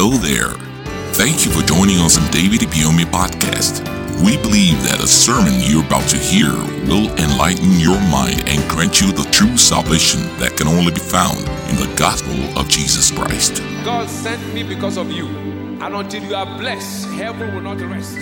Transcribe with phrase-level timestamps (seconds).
[0.00, 0.54] Hello there.
[1.14, 3.82] Thank you for joining us on David Ibiyeomie podcast.
[4.24, 6.52] We believe that a sermon you're about to hear
[6.86, 11.40] will enlighten your mind and grant you the true salvation that can only be found
[11.68, 13.60] in the gospel of Jesus Christ.
[13.84, 15.26] God sent me because of you.
[15.82, 18.18] And until you are blessed, heaven will not rest.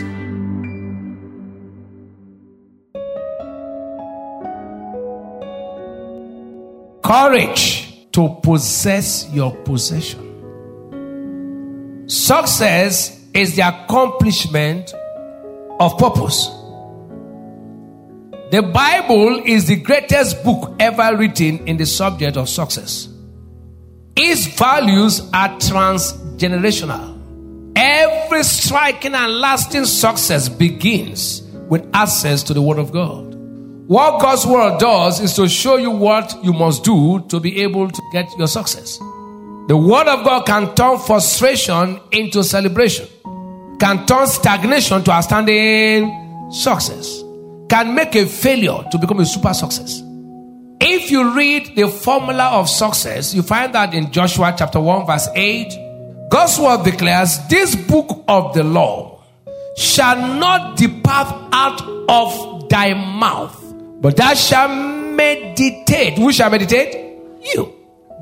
[7.04, 10.35] Courage to possess your possession.
[12.06, 14.94] Success is the accomplishment
[15.80, 16.46] of purpose.
[18.52, 23.08] The Bible is the greatest book ever written in the subject of success.
[24.14, 27.16] Its values are transgenerational.
[27.74, 33.34] Every striking and lasting success begins with access to the Word of God.
[33.88, 37.90] What God's Word does is to show you what you must do to be able
[37.90, 39.00] to get your success.
[39.68, 43.08] The Word of God can turn frustration into celebration,
[43.80, 47.24] can turn stagnation to outstanding success,
[47.68, 50.02] can make a failure to become a super success.
[50.80, 55.28] If you read the formula of success, you find that in Joshua chapter 1, verse
[55.34, 59.24] 8, God's word declares, This book of the law
[59.76, 63.60] shall not depart out of thy mouth,
[64.00, 66.18] but thou shalt meditate.
[66.18, 67.18] Who shall meditate?
[67.54, 67.75] You.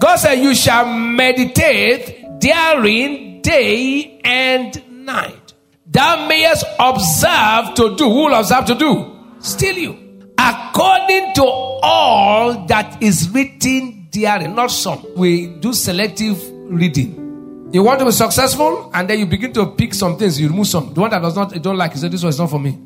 [0.04, 5.54] God said, You shall meditate therein day and night.
[5.86, 8.10] Thou mayest observe to do.
[8.10, 9.16] Who will observe to do?
[9.38, 10.32] Still you.
[10.36, 15.02] According to all that is written therein, not some.
[15.16, 16.38] We do selective
[16.70, 17.70] reading.
[17.72, 20.66] You want to be successful, and then you begin to pick some things, you remove
[20.66, 20.92] some.
[20.92, 22.60] The one that does not, you don't like, you say, This one is not for
[22.60, 22.78] me.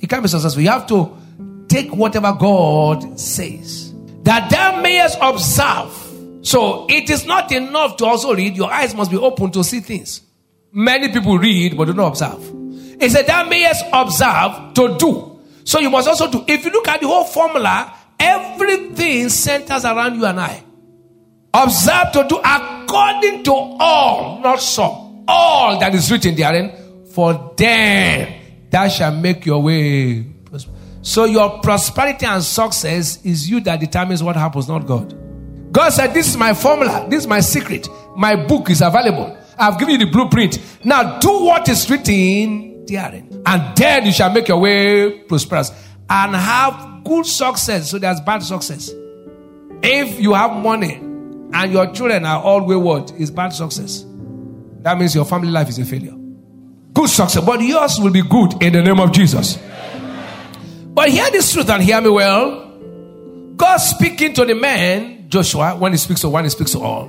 [0.00, 0.60] You can't be successful.
[0.60, 1.16] You have to
[1.68, 3.94] take whatever God says.
[4.24, 6.03] That thou mayest observe.
[6.44, 9.80] So it is not enough to also read, your eyes must be open to see
[9.80, 10.20] things.
[10.70, 12.52] Many people read but do not observe.
[13.00, 15.40] It said, Thou mayest observe to do.
[15.64, 16.44] So you must also do.
[16.46, 20.62] If you look at the whole formula, everything centers around you and I.
[21.54, 27.06] Observe to do according to all, not some, all that is written therein.
[27.12, 30.26] For then that shall make your way.
[31.00, 35.23] So your prosperity and success is you that determines what happens, not God.
[35.74, 37.88] God said, This is my formula, this is my secret.
[38.16, 39.36] My book is available.
[39.58, 40.58] I've given you the blueprint.
[40.84, 43.42] Now do what is written therein.
[43.44, 45.70] And then you shall make your way prosperous
[46.08, 47.90] and have good success.
[47.90, 48.90] So there's bad success.
[49.82, 54.04] If you have money and your children are all wayward, it's bad success.
[54.82, 56.14] That means your family life is a failure.
[56.92, 59.58] Good success, but yours will be good in the name of Jesus.
[60.94, 62.60] But hear this truth and hear me well.
[63.56, 67.06] God speaking to the man, Joshua, when he speaks to one, he speaks to all.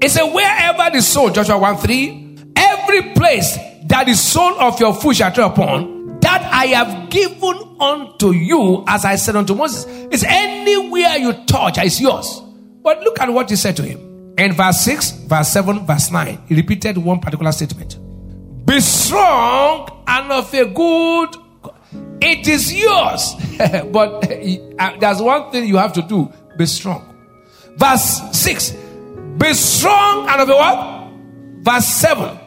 [0.00, 4.94] He said, Wherever the soul, Joshua 1 3, every place that the sole of your
[4.94, 9.86] foot shall tread upon, that I have given unto you, as I said unto Moses,
[10.12, 12.42] is anywhere you touch, is yours.
[12.80, 14.34] But look at what he said to him.
[14.38, 17.98] In verse 6, verse 7, verse 9, he repeated one particular statement
[18.66, 21.30] Be strong and of a good.
[22.20, 23.34] It is yours.
[23.90, 24.30] but
[24.78, 27.07] uh, there's one thing you have to do be strong.
[27.78, 28.72] Verse 6
[29.38, 31.12] Be strong and of what?
[31.62, 32.38] Verse 7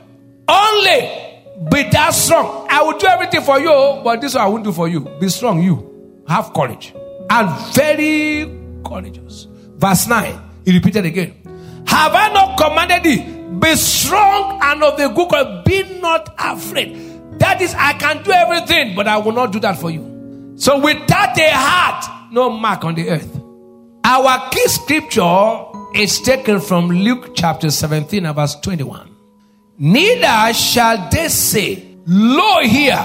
[0.48, 1.22] Only
[1.70, 2.68] be that strong.
[2.70, 5.02] I will do everything for you, but this I won't do for you.
[5.20, 6.24] Be strong, you.
[6.28, 6.94] Have courage.
[7.30, 8.50] And very
[8.86, 9.48] courageous.
[9.78, 11.36] Verse 9, he repeated again.
[11.88, 13.60] Have I not commanded thee?
[13.60, 15.66] Be strong and of the good courage.
[15.66, 17.40] Be not afraid.
[17.40, 20.54] That is, I can do everything, but I will not do that for you.
[20.58, 23.41] So without a heart, no mark on the earth.
[24.04, 29.16] Our key scripture is taken from Luke chapter 17 and verse 21.
[29.78, 33.04] Neither shall they say, Lo here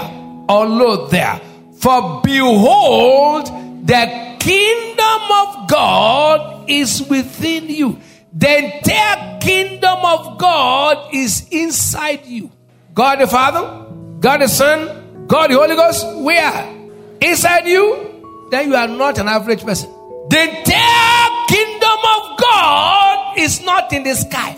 [0.49, 1.39] or lo there.
[1.79, 3.45] For behold,
[3.85, 7.99] the kingdom of God is within you.
[8.33, 12.51] The entire kingdom of God is inside you.
[12.93, 16.75] God the Father, God the Son, God the Holy Ghost, where?
[17.21, 19.91] Inside you, then you are not an average person.
[20.29, 24.53] The entire kingdom of God is not in the sky.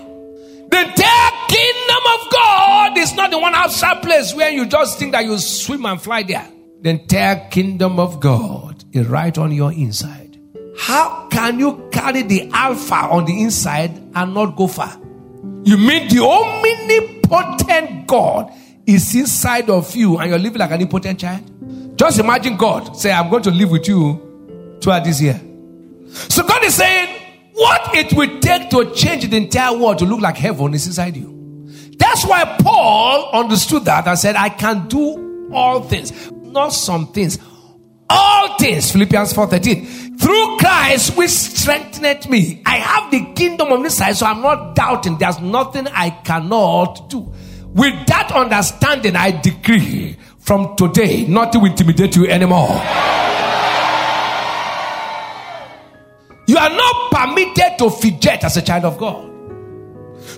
[0.72, 5.12] The entire kingdom of God is not the one outside place where you just think
[5.12, 6.48] that you swim and fly there.
[6.82, 10.40] The entire kingdom of God is right on your inside.
[10.78, 14.98] How can you carry the alpha on the inside and not go far?
[15.64, 18.52] You mean the omnipotent God
[18.88, 21.98] is inside of you and you're living like an impotent child?
[21.98, 25.40] Just imagine God say, I'm going to live with you throughout this year.
[26.12, 27.16] So God is saying,
[27.54, 31.18] what it will take to change the entire world to look like heaven is inside
[31.18, 31.36] you.
[31.98, 37.38] That's why Paul understood that and said, I can do all things, not some things,
[38.10, 38.92] all things.
[38.92, 40.18] Philippians 4:13.
[40.20, 42.62] Through Christ, which strengthened me.
[42.66, 45.18] I have the kingdom on this side, so I'm not doubting.
[45.18, 47.32] There's nothing I cannot do.
[47.74, 52.82] With that understanding, I decree from today, nothing will intimidate you anymore.
[57.80, 59.26] To fidget as a child of God.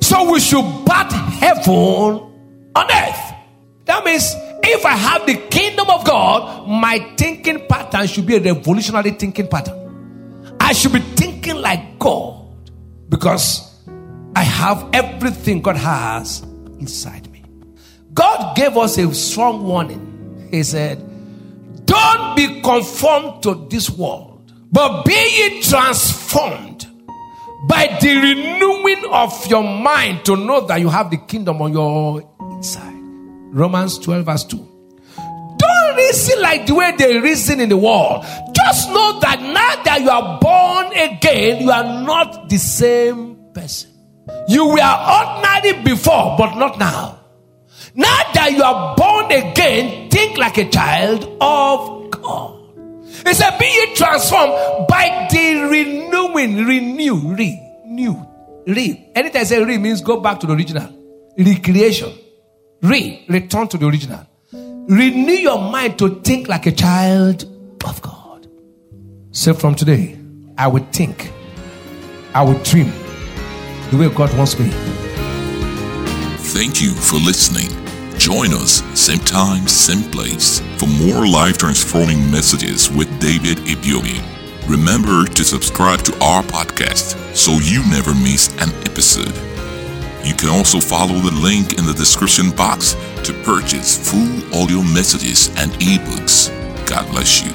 [0.02, 2.32] So we should bat heaven
[2.76, 3.34] on earth.
[3.86, 4.34] That means
[4.64, 9.48] if I have the kingdom of God, my thinking pattern should be a revolutionary thinking
[9.48, 10.56] pattern.
[10.60, 12.70] I should be thinking like God
[13.10, 13.80] because
[14.36, 16.42] I have everything God has
[16.80, 17.44] inside me.
[18.14, 20.48] God gave us a strong warning.
[20.52, 21.00] He said,
[21.86, 24.32] Don't be conformed to this world
[24.72, 26.88] but be ye transformed
[27.63, 32.24] by the renewing of your mind to know that you have the kingdom on your
[32.40, 32.94] inside.
[33.54, 34.58] Romans 12, verse 2.
[35.58, 38.25] Don't reason like the way they reason in the world.
[38.56, 43.92] Just know that now that you are born again, you are not the same person.
[44.48, 47.19] You were ordinary before, but not now.
[47.94, 52.61] Now that you are born again, think like a child of God.
[53.25, 58.25] He said, Be ye transformed by the renewing, renew, renew,
[58.68, 59.12] re.
[59.15, 60.89] Anytime I say re means go back to the original.
[61.38, 62.13] Recreation.
[62.81, 64.25] Re, return to the original.
[64.51, 67.44] Renew your mind to think like a child
[67.85, 68.47] of God.
[69.31, 70.18] So from today,
[70.57, 71.31] I will think,
[72.33, 72.91] I will dream
[73.91, 74.69] the way God wants me.
[76.38, 77.81] Thank you for listening.
[78.21, 84.21] Join us, same time, same place, for more life transforming messages with David Ibiyeomie.
[84.69, 89.33] Remember to subscribe to our podcast so you never miss an episode.
[90.23, 95.47] You can also follow the link in the description box to purchase full audio messages
[95.57, 96.53] and ebooks.
[96.85, 97.51] God bless you.